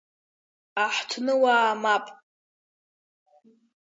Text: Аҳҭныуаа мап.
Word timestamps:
Аҳҭныуаа 0.83 1.73
мап. 1.81 2.05